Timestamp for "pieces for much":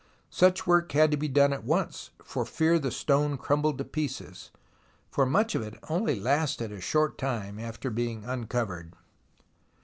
3.85-5.53